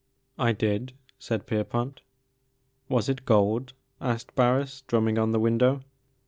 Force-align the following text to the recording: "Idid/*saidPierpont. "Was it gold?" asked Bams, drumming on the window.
"Idid/*saidPierpont. 0.39 1.99
"Was 2.89 3.07
it 3.07 3.23
gold?" 3.23 3.73
asked 4.01 4.33
Bams, 4.35 4.81
drumming 4.87 5.19
on 5.19 5.31
the 5.31 5.39
window. 5.39 5.83